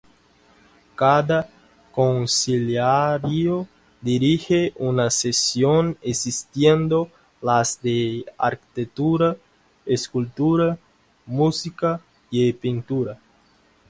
[0.95, 1.47] Cada
[1.91, 3.67] Consiliario
[4.01, 9.37] dirige una sección, existiendo las de arquitectura,
[9.85, 10.79] escultura,
[11.27, 12.01] música
[12.31, 13.19] y pintura.